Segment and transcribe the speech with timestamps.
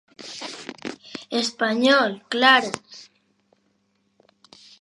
[1.43, 2.69] Español, claro.